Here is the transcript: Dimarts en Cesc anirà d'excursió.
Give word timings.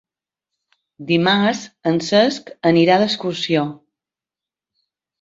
Dimarts 1.11 1.61
en 1.93 2.03
Cesc 2.09 2.51
anirà 2.73 2.99
d'excursió. 3.05 3.71